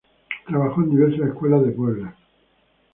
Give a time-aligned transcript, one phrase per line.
[0.47, 2.15] Trabajó en diversas escuelas de Puebla.